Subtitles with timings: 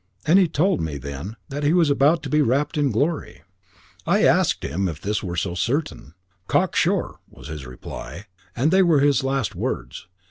[0.25, 3.43] And he told me then that he was about to be wrapped in glory.
[4.03, 6.15] I asked him if this were so certain.
[6.47, 8.25] 'Cocksure' was his reply;
[8.55, 10.07] and they were his last words.